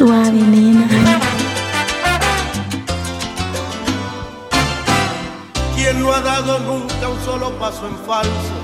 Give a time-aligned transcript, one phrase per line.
[0.00, 0.88] suave, nena.
[5.76, 8.56] Quien no ha dado nunca un solo paso en falso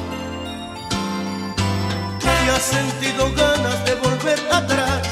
[2.24, 5.02] y ha sentido ganas de volver atrás.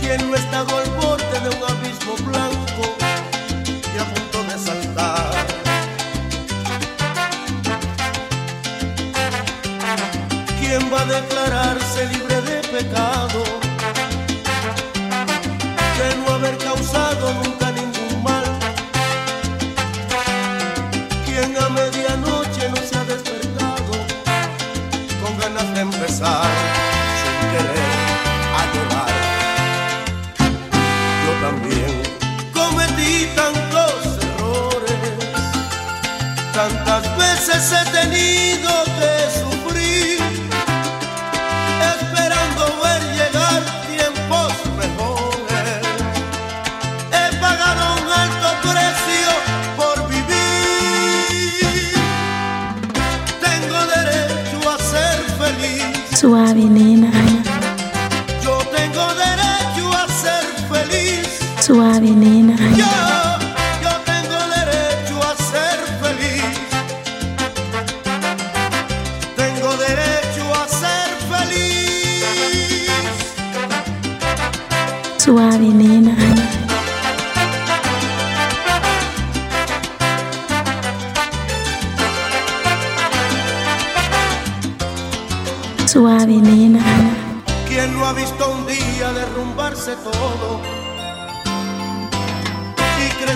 [0.00, 2.84] Quien no ha estado al borde de un abismo blanco
[3.94, 5.32] y a punto de saltar.
[10.58, 13.67] ¿Quién va a declararse libre de pecado?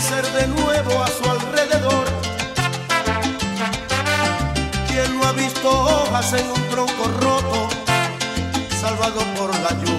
[0.03, 2.05] envejecer de nuevo a su alrededor.
[4.89, 7.69] ¿Quién no ha visto hojas en un tronco roto,
[8.81, 9.92] salvado por la lluvia?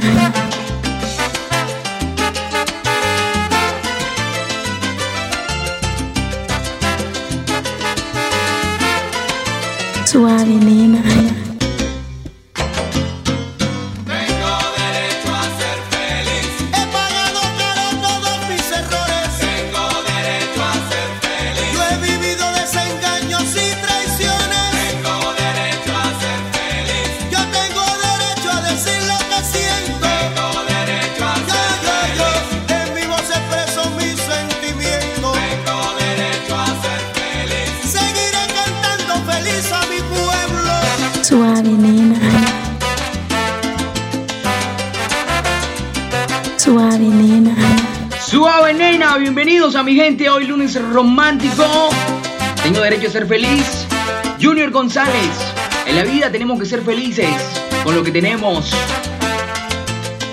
[0.00, 0.38] Mm-hmm.
[50.08, 51.90] Hoy lunes romántico.
[52.62, 53.86] Tengo derecho a ser feliz.
[54.40, 55.28] Junior González.
[55.86, 57.28] En la vida tenemos que ser felices
[57.84, 58.72] con lo que tenemos.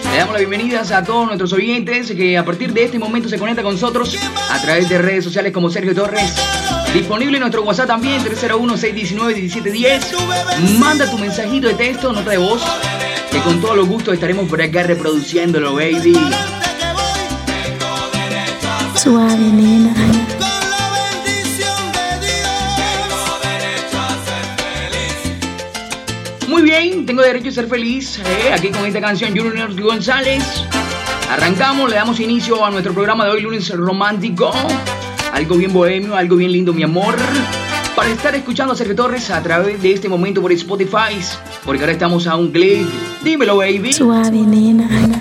[0.09, 3.37] Le damos las bienvenidas a todos nuestros oyentes que a partir de este momento se
[3.37, 4.17] conectan con nosotros
[4.49, 6.33] a través de redes sociales como Sergio Torres.
[6.93, 10.79] Disponible en nuestro WhatsApp también, 301-619-1710.
[10.79, 12.63] Manda tu mensajito de texto, nota de voz,
[13.29, 16.17] que con todos los gustos estaremos por acá reproduciéndolo, baby.
[19.05, 19.93] Suave, nena.
[19.93, 22.49] Con la bendición de Dios.
[22.75, 24.45] Tengo derecho a ser
[24.89, 26.49] feliz.
[26.49, 28.17] Muy bien, tengo derecho a ser feliz.
[28.25, 30.43] eh, aquí con esta canción Junior González.
[31.29, 34.51] Arrancamos, le damos inicio a nuestro programa de hoy, lunes romántico.
[35.31, 37.15] Algo bien bohemio, algo bien lindo, mi amor.
[37.95, 41.19] Para estar escuchando a Sergio Torres a través de este momento por Spotify.
[41.63, 42.87] Porque ahora estamos a un clic.
[43.23, 43.93] Dímelo, baby.
[43.93, 45.14] Suave, nena.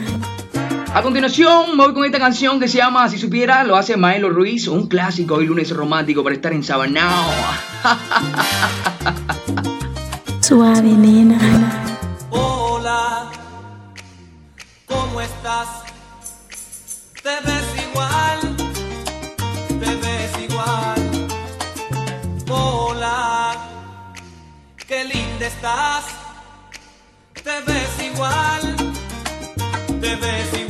[0.94, 4.30] A continuación, me voy con esta canción que se llama Si Supiera, lo hace Maelo
[4.30, 7.32] Ruiz, un clásico hoy lunes romántico para estar en Sabanao.
[10.40, 11.36] Suave, nena.
[12.30, 13.28] Hola,
[14.86, 15.66] ¿cómo estás?
[17.20, 18.56] Te ves igual,
[19.66, 21.26] te ves igual.
[22.48, 23.56] Hola,
[24.86, 26.04] qué linda estás.
[27.42, 28.76] Te ves igual,
[30.00, 30.63] te ves igual.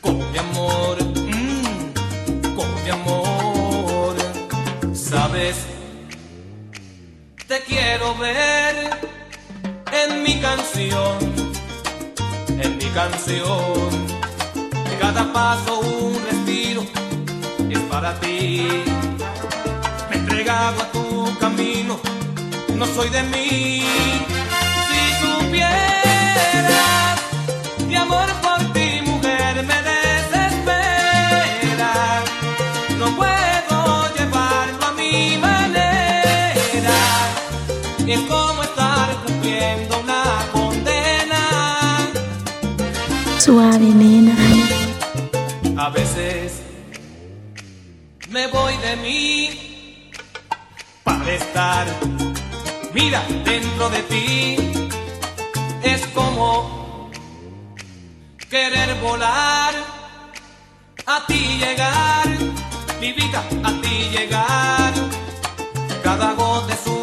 [0.00, 4.14] Con mi amor, mm, con mi amor.
[4.94, 5.56] Sabes,
[7.46, 8.74] te quiero ver
[9.92, 11.18] en mi canción,
[12.48, 13.90] en mi canción.
[14.98, 16.82] Cada paso un respiro
[17.68, 18.66] es para ti.
[20.08, 22.00] Me he entregado a tu camino,
[22.76, 23.84] no soy de mí.
[24.88, 25.90] Si supieras
[27.90, 31.92] mi amor por ti, mujer, me desespera.
[33.00, 33.78] No puedo
[34.16, 36.98] llevarlo a mi manera.
[38.06, 40.22] Es como estar cumpliendo una
[40.52, 41.42] condena.
[43.38, 44.36] Suave, nena.
[45.76, 46.62] A veces
[48.28, 50.10] me voy de mí
[51.02, 51.86] para estar,
[52.94, 54.56] mira, dentro de ti.
[55.82, 56.79] Es como
[58.50, 59.72] querer volar,
[61.06, 62.26] a ti llegar,
[63.00, 64.92] mi vida, a ti llegar.
[66.02, 66.99] Cada gota es una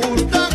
[0.00, 0.49] que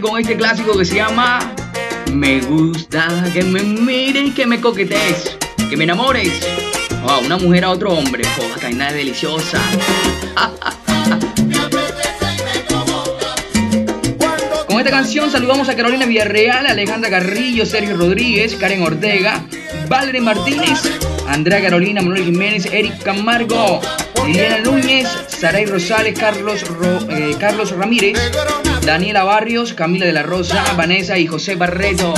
[0.00, 1.54] Con este clásico que se llama
[2.12, 5.36] Me gusta que me mires que me coquetees,
[5.68, 6.40] que me enamores.
[7.04, 9.60] Oh, una mujer a otro hombre, oh, nada deliciosa.
[14.66, 19.44] Con esta canción saludamos a Carolina Villarreal, Alejandra Carrillo, Sergio Rodríguez, Karen Ortega,
[19.88, 20.80] Valerie Martínez,
[21.28, 23.80] Andrea Carolina, Manuel Jiménez, Eric Camargo,
[24.24, 26.64] Liliana Núñez, Saray Rosales, Carlos,
[27.10, 28.18] eh, Carlos Ramírez,
[28.84, 32.14] Daniela Barrios, Camila de la Rosa, Vanessa y José Barreto.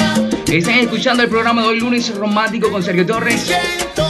[0.47, 3.51] Están escuchando el programa de hoy lunes romántico con Sergio Torres.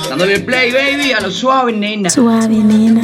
[0.08, 2.10] Dándole play, baby, a lo suave, nena.
[2.10, 3.02] Suave, nena.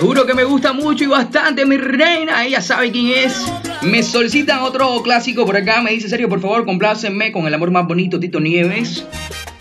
[0.00, 2.44] juro que me gusta mucho y bastante, mi reina.
[2.44, 3.44] Ella sabe quién es.
[3.82, 5.80] Me solicitan otro clásico por acá.
[5.80, 9.04] Me dice, serio, por favor, complácenme con el amor más bonito, Tito Nieves.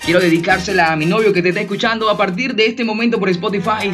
[0.04, 3.30] Quiero dedicársela a mi novio que te está escuchando a partir de este momento por
[3.30, 3.92] Spotify.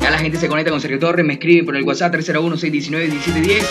[0.00, 3.62] Ya la gente se conecta con Sergio Torres, me escribe por el WhatsApp 301-619-1710.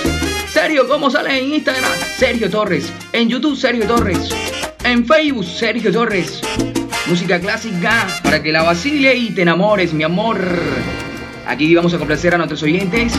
[0.50, 1.92] Sergio, ¿cómo sale en Instagram?
[2.18, 2.92] Sergio Torres.
[3.14, 4.30] En YouTube, Sergio Torres.
[4.84, 6.42] En Facebook, Sergio Torres.
[7.08, 10.40] Música clásica para que la vacile y te enamores, mi amor.
[11.46, 13.14] Aquí vamos a complacer a nuestros oyentes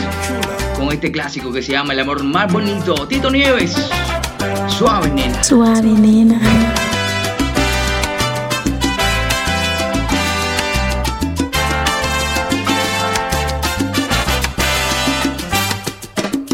[0.77, 3.07] con este clásico que se llama El amor más bonito.
[3.07, 3.75] Tito Nieves.
[4.67, 5.43] Suave, nena.
[5.43, 6.39] Suave, nena.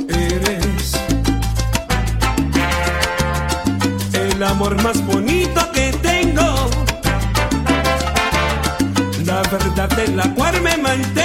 [0.07, 0.93] Eres
[4.13, 6.69] el amor más bonito que tengo.
[9.25, 11.22] La verdad de la cual me mantengo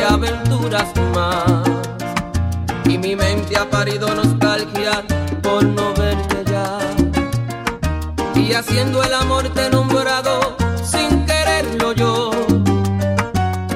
[0.00, 1.68] de aventuras más.
[2.86, 5.04] Y mi mente ha parido nostalgia
[5.42, 6.78] por no verte ya.
[8.34, 12.30] Y haciendo el amor te he nombrado sin quererlo yo.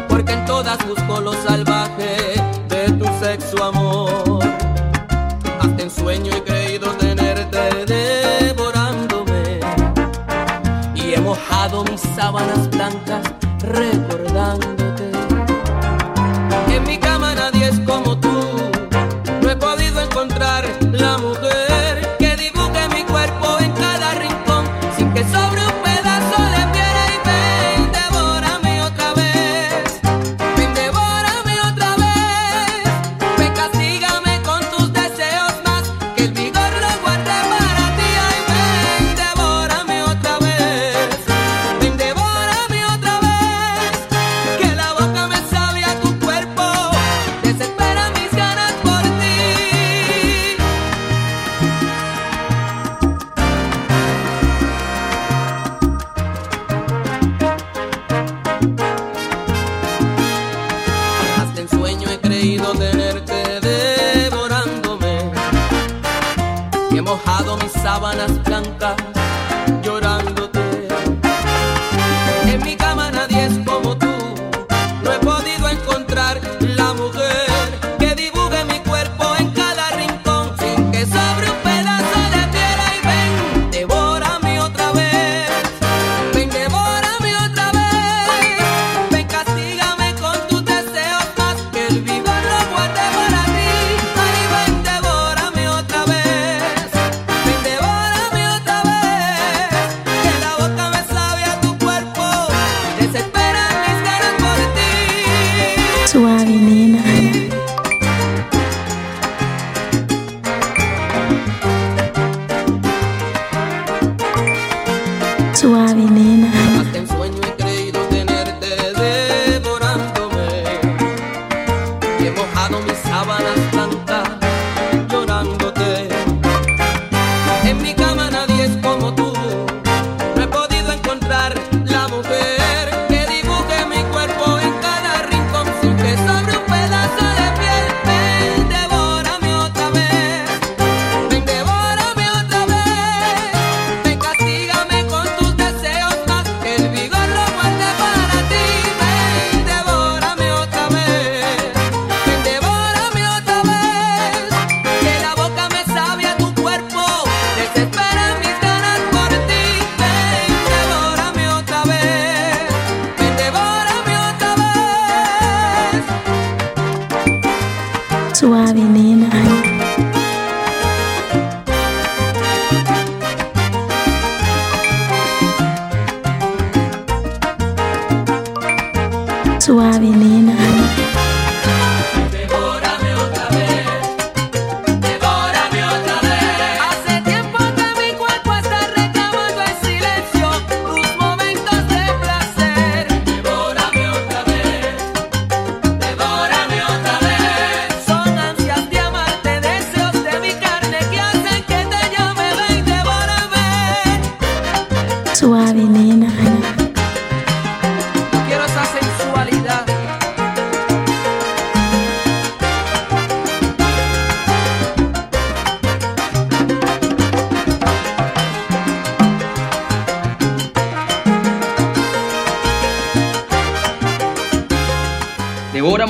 [0.08, 2.12] Porque en todas busco lo salvaje
[2.68, 4.42] de tu sexo amor.
[5.60, 9.60] Hasta en sueño he creído tenerte devorándome.
[10.94, 13.24] Y he mojado mis sábanas blancas.
[13.60, 14.13] Recuerdo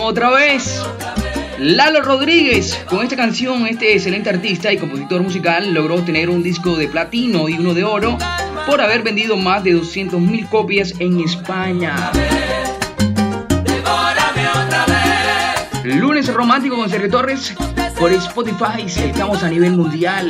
[0.02, 0.82] otra vez.
[1.58, 6.76] Lalo Rodríguez, con esta canción, este excelente artista y compositor musical logró tener un disco
[6.76, 8.18] de platino y uno de oro
[8.66, 12.10] por haber vendido más de 200.000 copias en España.
[15.84, 17.54] Lunes romántico con Sergio Torres
[17.98, 18.84] por Spotify.
[18.86, 20.28] Estamos a nivel mundial.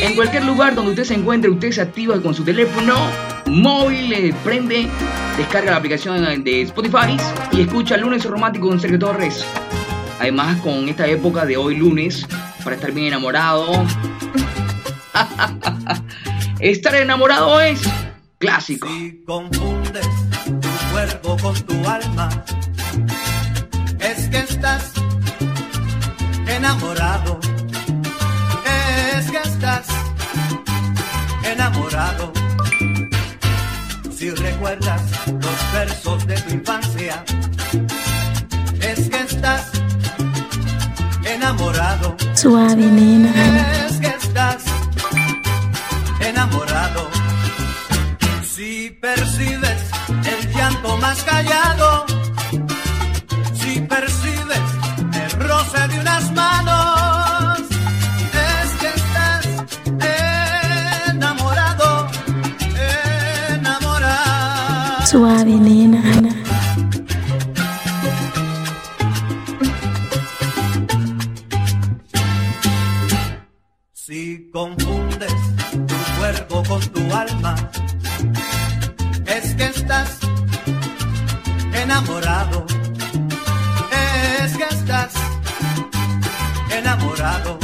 [0.00, 2.94] En cualquier lugar donde usted se encuentre, usted se activa con su teléfono
[3.46, 4.88] móvil, le prende
[5.36, 7.16] Descarga la aplicación de Spotify
[7.52, 9.44] y escucha Lunes Romántico con Sergio Torres.
[10.18, 12.26] Además, con esta época de hoy lunes,
[12.64, 13.84] para estar bien enamorado.
[16.60, 17.82] estar enamorado es
[18.38, 18.88] clásico.
[18.88, 20.06] Si confundes
[20.44, 22.30] tu cuerpo con tu alma,
[24.00, 24.94] es que estás
[26.56, 27.38] enamorado.
[29.16, 29.86] Es que estás
[31.44, 32.32] enamorado
[34.16, 37.22] si recuerdas los versos de tu infancia,
[38.80, 39.70] es que estás
[41.24, 42.16] enamorado.
[42.34, 43.30] Suave, nena.
[43.86, 44.64] Es que estás
[46.20, 47.10] enamorado.
[48.42, 52.06] Si percibes el llanto más callado,
[74.56, 75.34] confundes
[75.70, 77.54] tu cuerpo con tu alma,
[79.26, 80.18] es que estás
[81.74, 82.64] enamorado.
[84.42, 85.12] Es que estás
[86.70, 87.58] enamorado.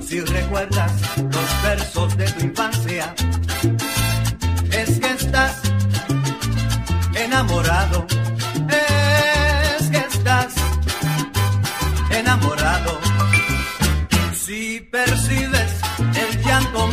[0.00, 2.79] Si recuerdas los versos de tu infancia,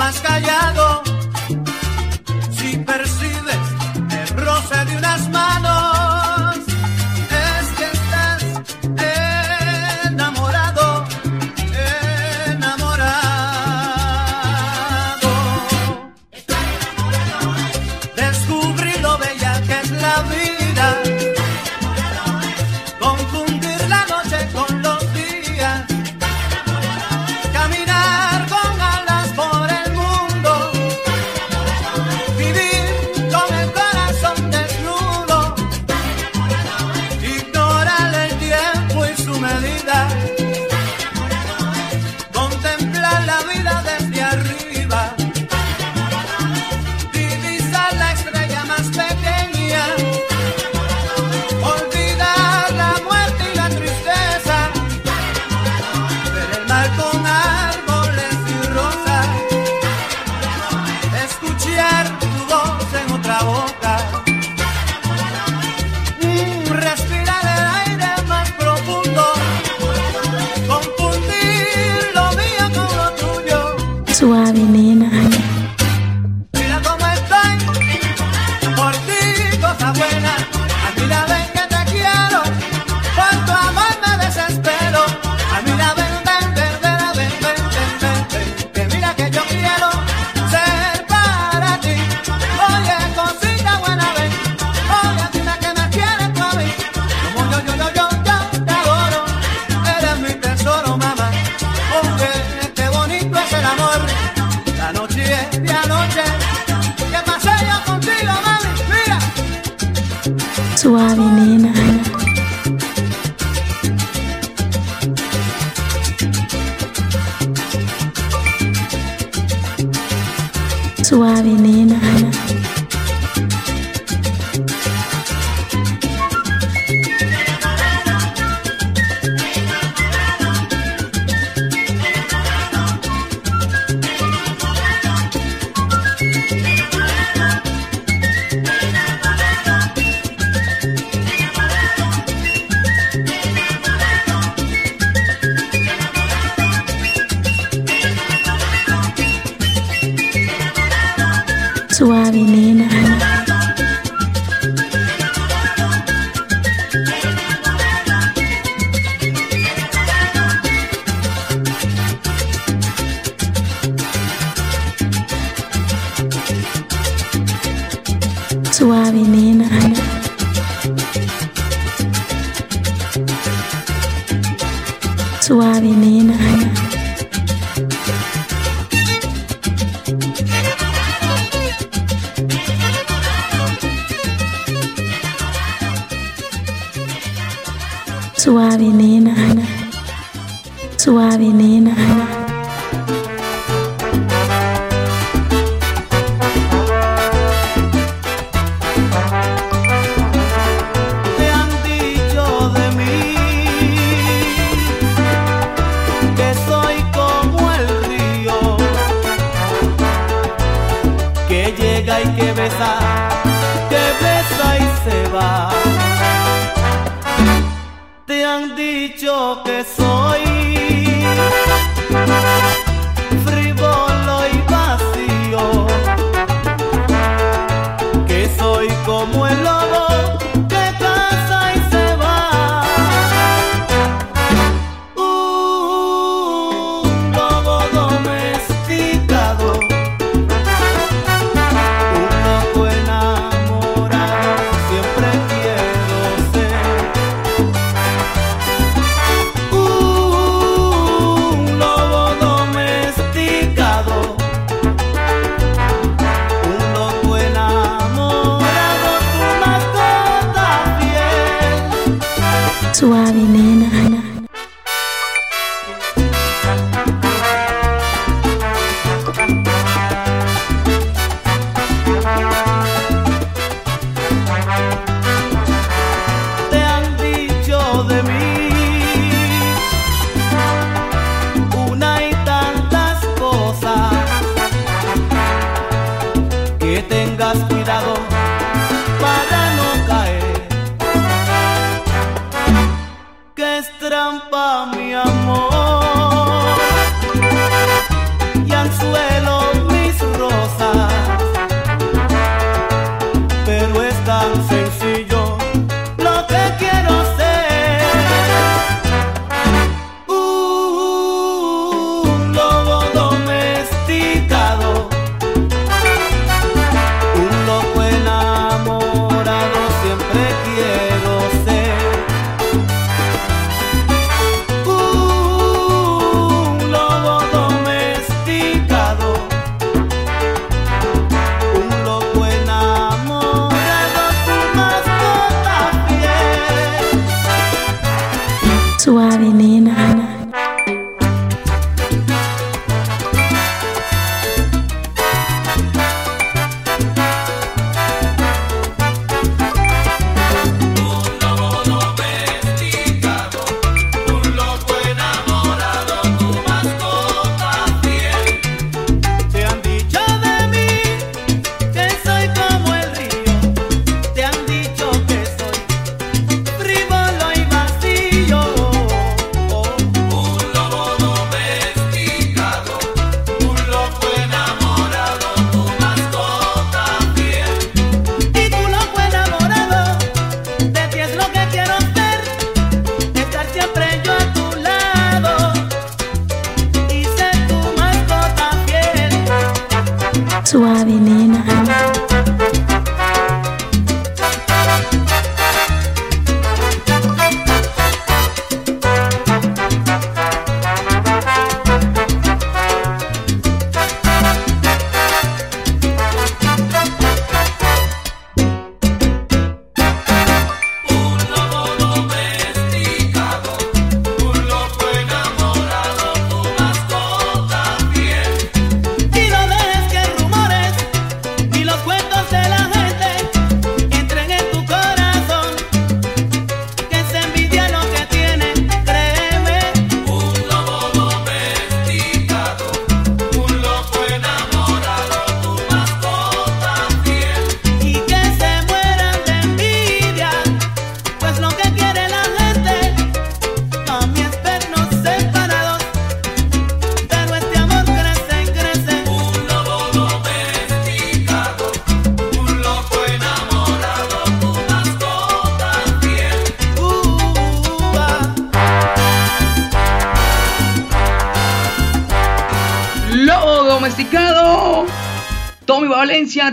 [0.07, 0.86] más callado,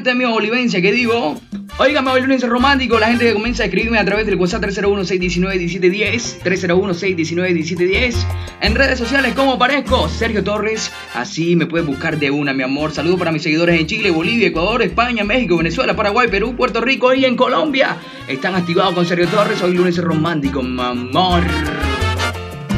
[0.04, 1.34] Valencia, Temio Olivencia, ¿qué digo?
[1.78, 6.42] Óigame, hoy lunes romántico, la gente que comienza a escribirme a través del WhatsApp 301-619-1710,
[6.42, 8.14] 301-619-1710,
[8.60, 10.08] en redes sociales, ¿cómo parezco?
[10.08, 12.92] Sergio Torres, así me puedes buscar de una, mi amor.
[12.92, 17.14] Saludos para mis seguidores en Chile, Bolivia, Ecuador, España, México, Venezuela, Paraguay, Perú, Puerto Rico
[17.14, 17.96] y en Colombia.
[18.28, 21.42] Están activados con Sergio Torres, hoy lunes romántico, mi amor.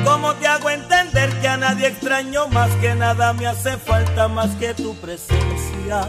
[0.05, 4.55] ¿Cómo te hago entender que a nadie extraño más que nada me hace falta más
[4.57, 6.07] que tu presencia?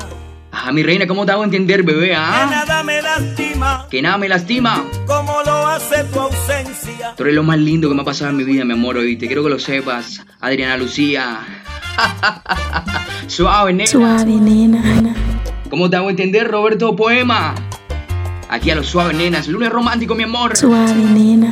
[0.51, 2.07] Ah, mi reina, ¿cómo te hago entender, bebé?
[2.09, 4.83] Que Ah, nada me lastima que nada me lastima.
[5.05, 7.13] como lo hace tu ausencia.
[7.15, 9.27] Tú eres lo más lindo que me ha pasado en mi vida, mi amor, oíste.
[9.27, 10.21] Quiero que lo sepas.
[10.39, 11.39] Adriana Lucía.
[13.27, 13.87] Suave, nena.
[13.89, 15.13] Suave, nena.
[15.69, 17.53] ¿Cómo te hago entender, Roberto Poema?
[18.49, 19.47] Aquí a los suaves, nenas.
[19.47, 20.55] Lunes romántico, mi amor.
[20.55, 21.51] Suave, nena.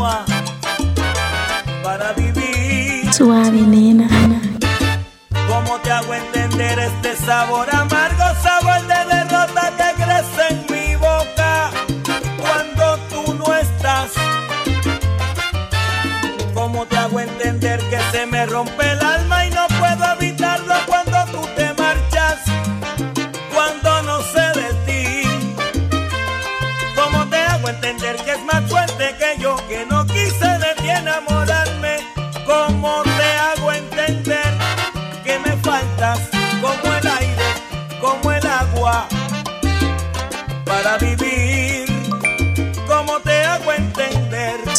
[0.00, 0.24] agua
[1.82, 3.12] para vivir?
[3.12, 4.08] Suave, nena.
[5.48, 7.89] ¿Cómo te hago entender este sabor amargo,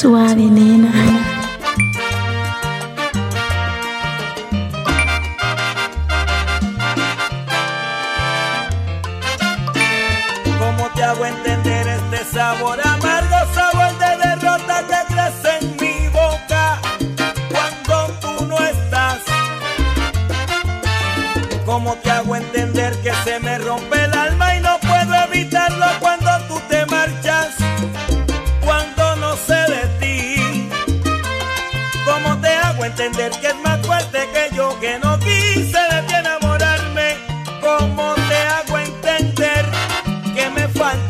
[0.02, 1.21] Suave, nena.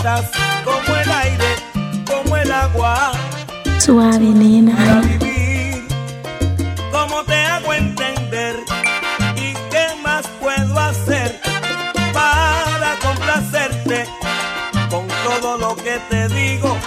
[0.01, 0.31] Faltas
[0.63, 1.55] como el aire,
[2.05, 3.11] como el agua
[3.79, 5.01] Suave, para nena.
[5.01, 5.87] vivir?
[6.91, 8.55] ¿Cómo te hago entender?
[9.35, 11.39] ¿Y qué más puedo hacer
[12.13, 14.05] para complacerte
[14.89, 16.77] con todo lo que te digo?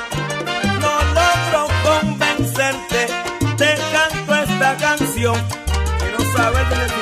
[0.81, 3.07] No logro convencerte,
[3.57, 5.37] te canto esta canción
[5.99, 6.93] que no sabes de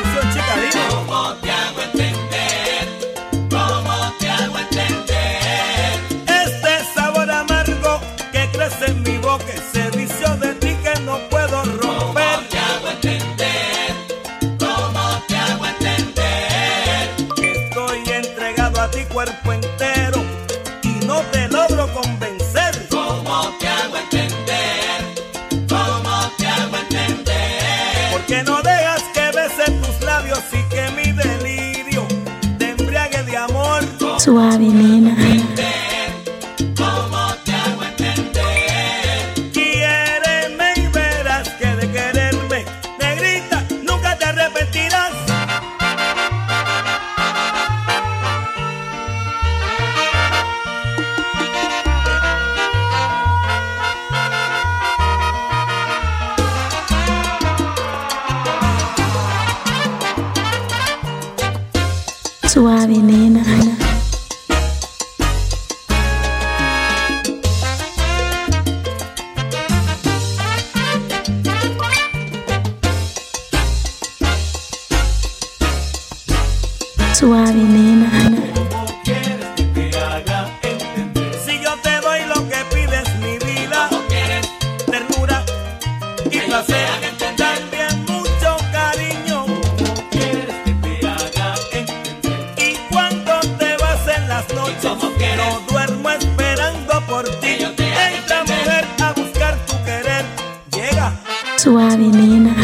[86.25, 89.47] y que yo te placer, también mucho cariño.
[89.79, 92.55] ¿Cómo quieres que te haga entender?
[92.59, 95.37] Y cuando te vas en las noches, quieres?
[95.37, 97.57] no duermo esperando por ti.
[97.61, 98.45] Entender.
[98.47, 100.25] mujer a buscar tu querer,
[100.73, 101.13] llega.
[101.57, 102.55] Suave, nena.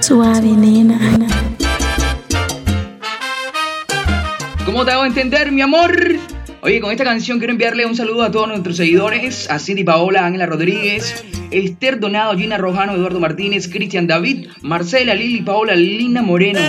[0.00, 0.98] Suave, nena.
[4.64, 5.92] ¿Cómo te hago entender, mi amor?
[6.62, 10.26] Oye, con esta canción quiero enviarle un saludo a todos nuestros seguidores, a Cindy Paola,
[10.26, 16.60] Ángela Rodríguez, Esther Donado, Gina Rojano, Eduardo Martínez, Cristian David, Marcela, Lili, Paola, Lina Moreno,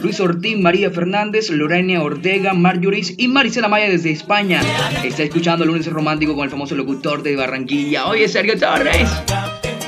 [0.00, 4.62] Luis Ortiz, María Fernández, Lorena Ortega, Marjoris y Marisela Maya desde España.
[5.04, 8.06] Está escuchando el lunes romántico con el famoso locutor de Barranquilla.
[8.06, 9.08] Oye, Sergio Torres.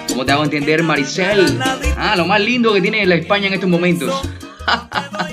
[0.09, 1.59] ¿Cómo te hago entender, Maricel?
[1.96, 4.22] Ah, lo más lindo que tiene la España en estos momentos.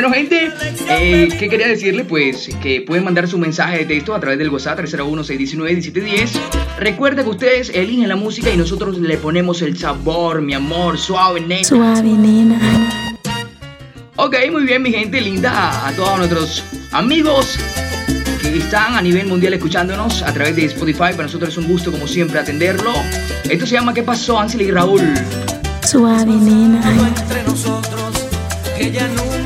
[0.00, 0.52] Bueno, gente,
[0.88, 2.04] eh, ¿qué quería decirle?
[2.04, 6.38] Pues que pueden mandar su mensaje de texto a través del WhatsApp 301-619-1710.
[6.78, 11.40] Recuerda que ustedes eligen la música y nosotros le ponemos el sabor, mi amor, suave,
[11.40, 11.64] nena.
[11.64, 12.60] Suave, nena.
[14.14, 17.58] Ok, muy bien, mi gente linda, a todos nuestros amigos
[18.40, 21.10] que están a nivel mundial escuchándonos a través de Spotify.
[21.10, 22.92] Para nosotros es un gusto, como siempre, atenderlo.
[23.50, 25.02] Esto se llama ¿Qué pasó, Ansel y Raúl?
[25.84, 26.88] Suave, nena.
[26.88, 28.28] entre nosotros
[28.78, 29.37] que ya nunca nos tocamos.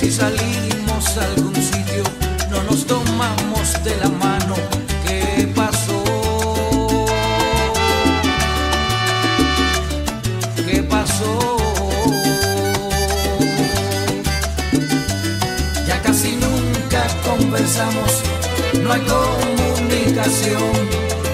[0.00, 2.02] Si salimos a algún sitio,
[2.50, 4.54] no nos tomamos de la mano.
[5.06, 6.02] ¿Qué pasó?
[10.66, 11.58] ¿Qué pasó?
[15.86, 18.22] Ya casi nunca conversamos,
[18.82, 20.62] no hay comunicación.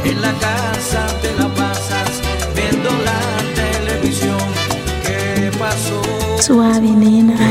[0.05, 2.11] En la casa te la pasas
[2.57, 3.21] viendo la
[3.55, 4.41] televisión.
[5.05, 6.03] ¿Qué pasó?
[6.43, 7.45] Suave, nena.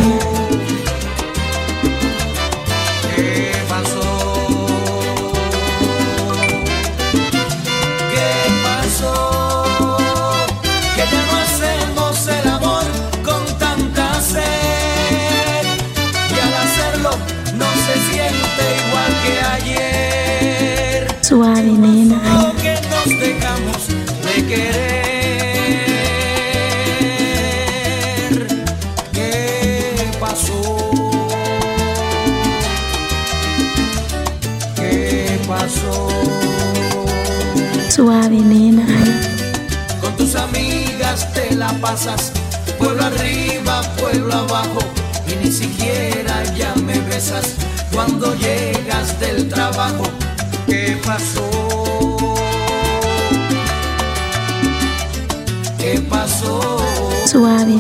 [42.80, 44.80] Pueblo arriba, pueblo abajo,
[45.28, 47.56] y ni siquiera ya me besas
[47.94, 50.04] cuando llegas del trabajo.
[50.66, 51.48] ¿Qué pasó?
[55.78, 56.80] ¿Qué pasó?
[57.26, 57.74] Suave,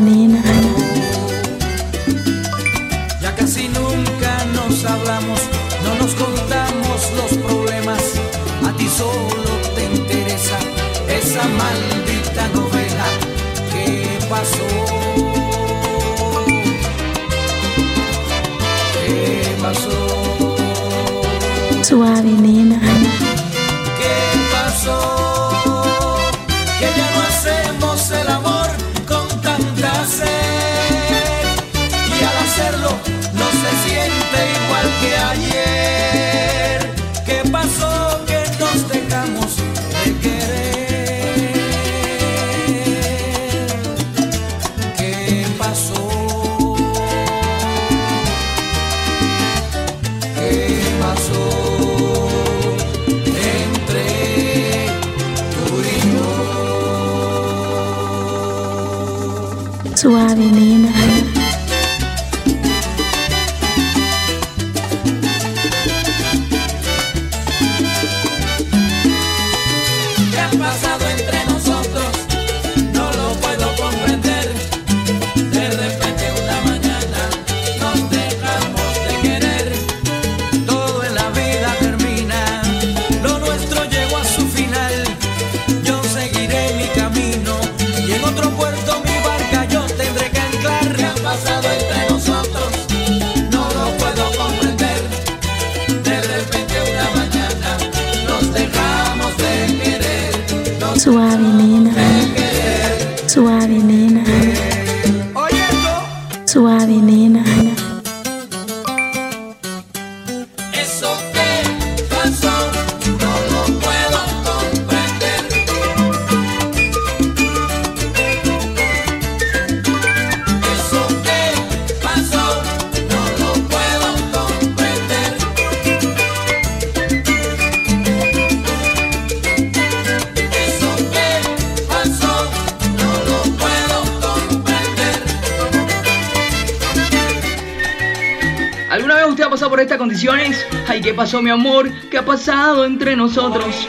[141.46, 141.92] mi amor?
[142.10, 143.88] ¿Qué ha pasado entre nosotros?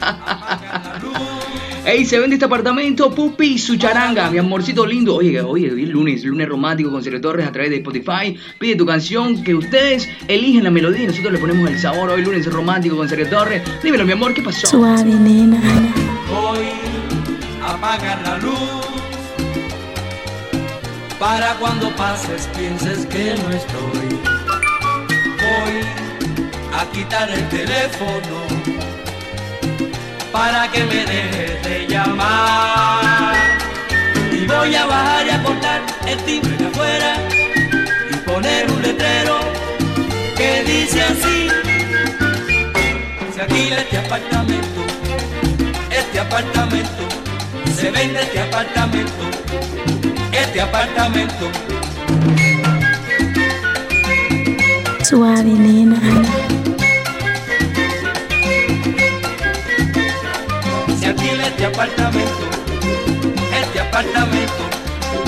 [1.86, 5.14] Ey, se vende este apartamento, Pupi y su charanga, mi amorcito lindo.
[5.14, 8.36] Oye, oye, hoy es lunes, lunes romántico con Sergio Torres a través de Spotify.
[8.58, 12.10] Pide tu canción que ustedes eligen la melodía y nosotros le ponemos el sabor.
[12.10, 13.62] Hoy lunes romántico con Sergio Torres.
[13.80, 14.66] Dímelo, mi amor, ¿qué pasó?
[14.66, 15.60] Suave, nena.
[16.28, 16.66] Voy
[17.62, 18.58] a apagar la luz
[21.20, 24.18] para cuando pases pienses que no estoy.
[25.38, 26.07] Voy
[26.78, 28.36] a quitar el teléfono
[30.30, 33.34] para que me dejes de llamar.
[34.32, 37.16] Y voy a bajar y a cortar el timbre de afuera
[38.12, 39.38] y poner un letrero
[40.36, 41.48] que dice así.
[43.34, 44.78] Se alquila este apartamento
[45.90, 47.02] este apartamento,
[47.76, 49.24] se vende este apartamento,
[50.32, 51.50] este apartamento.
[55.02, 56.57] Suave, nena.
[61.58, 62.46] Este apartamento,
[63.60, 64.62] este apartamento,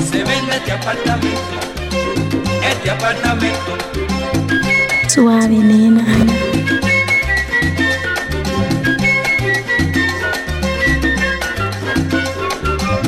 [0.09, 1.57] se vende este apartamento,
[2.71, 3.73] este apartamento.
[5.09, 6.05] Suave, nena.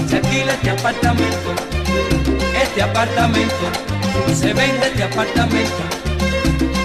[0.09, 1.55] Se alquila este apartamento,
[2.61, 3.67] este apartamento,
[4.35, 5.83] se vende este apartamento,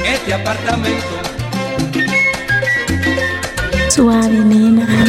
[0.06, 1.18] este apartamento.
[3.90, 5.07] Suave, nena.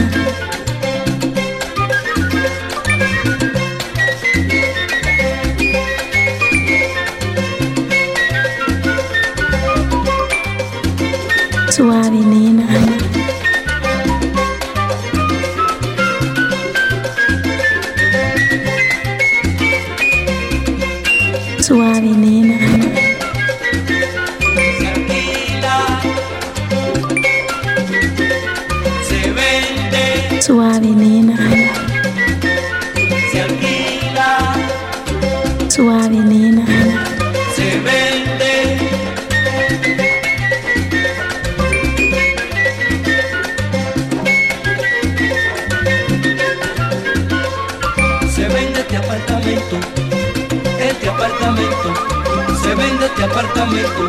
[52.69, 54.09] Se vende este apartamento,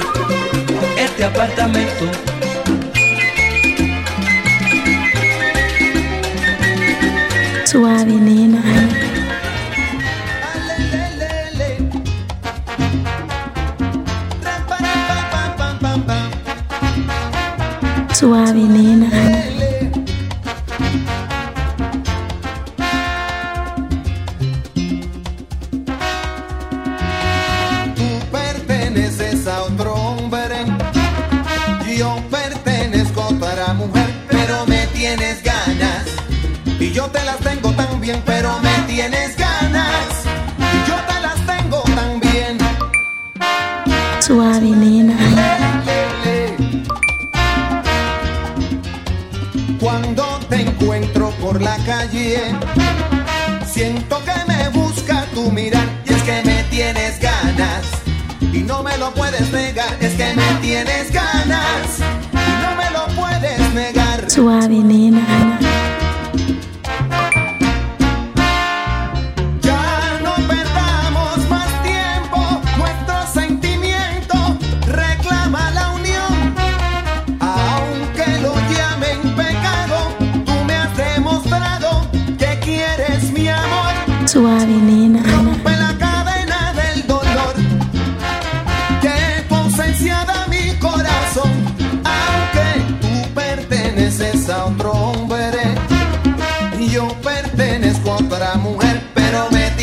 [0.97, 2.05] este apartamento.
[7.65, 8.61] Suave, nena.
[18.13, 19.18] Suave, nena.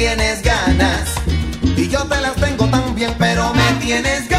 [0.06, 1.14] tienes ganas
[1.76, 4.35] y yo te las tengo también, pero me tienes ganas.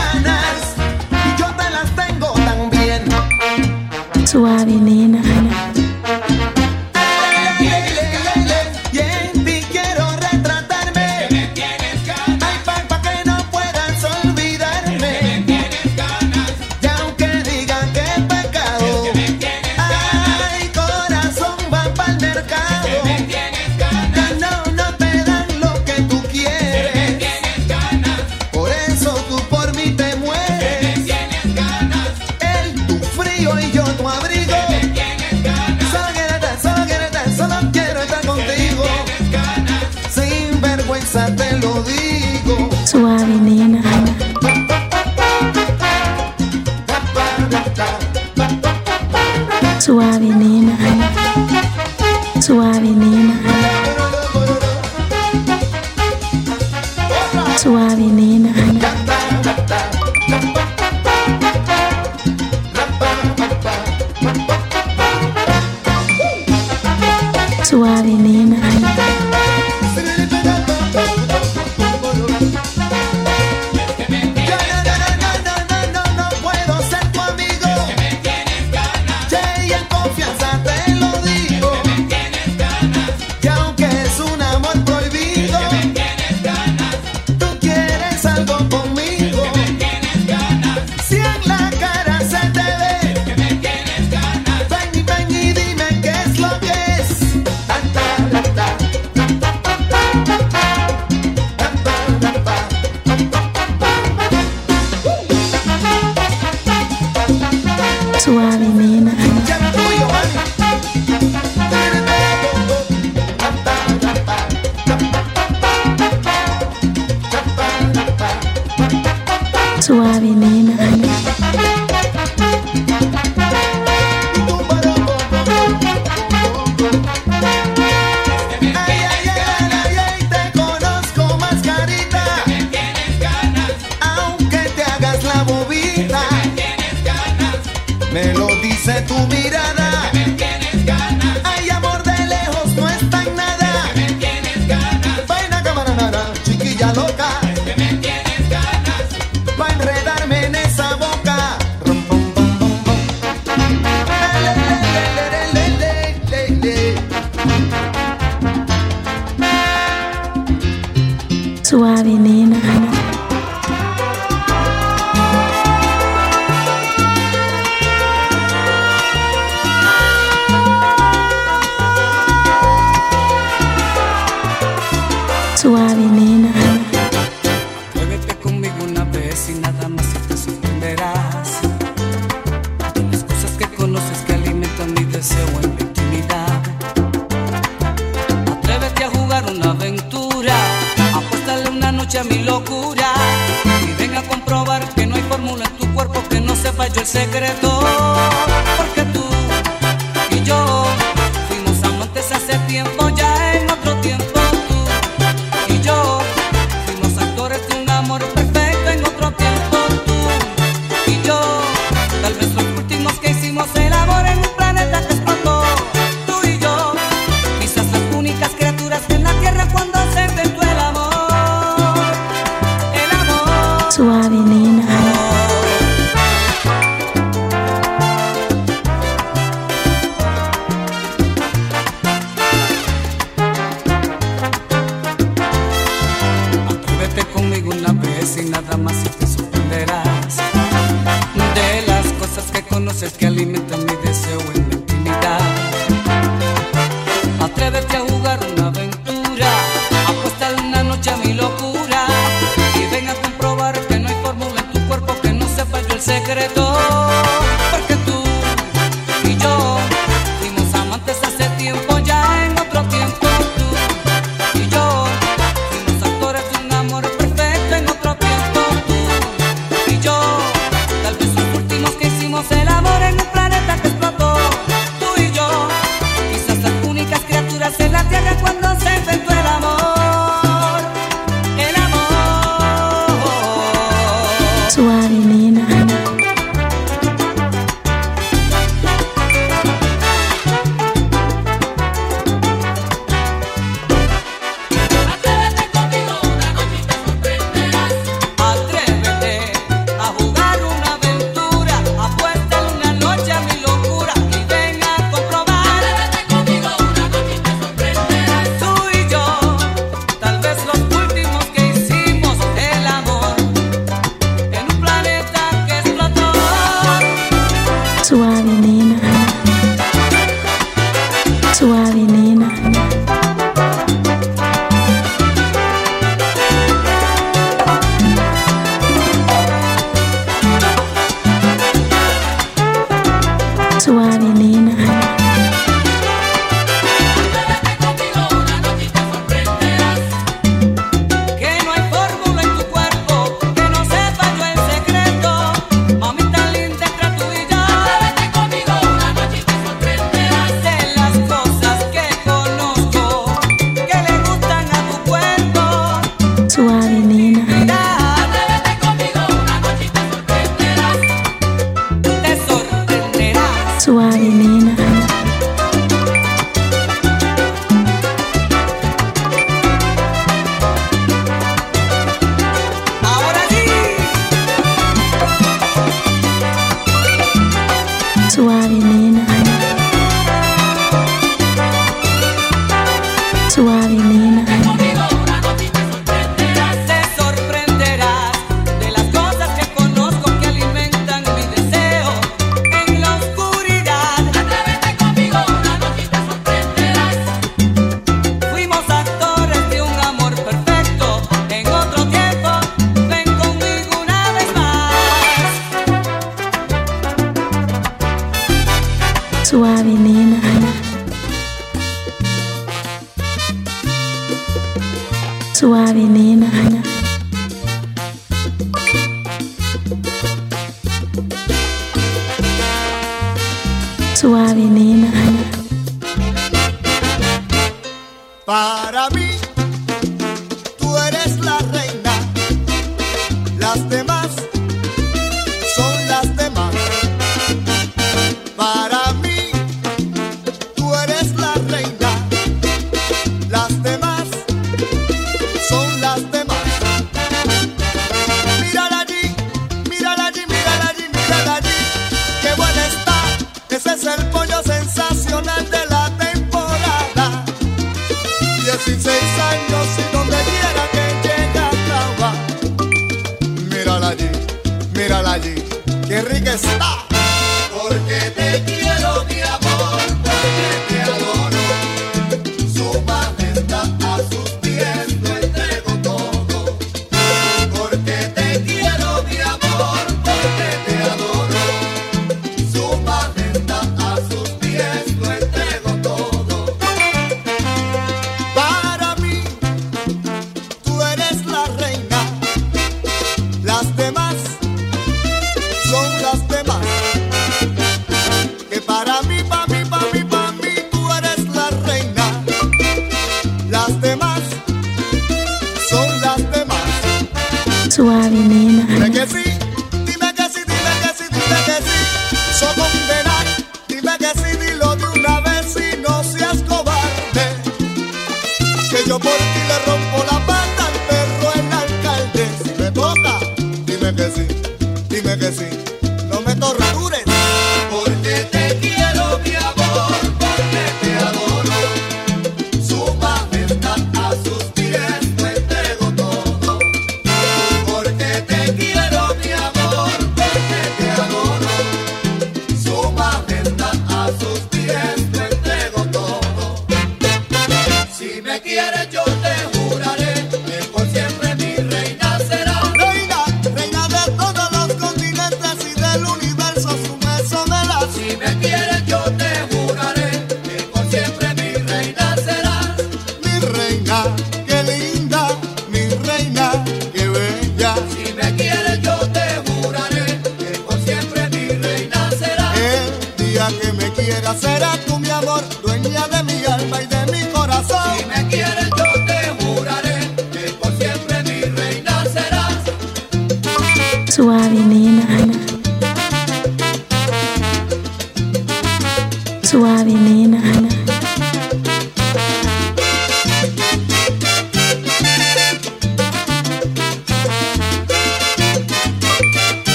[108.29, 109.26] 我还没呢。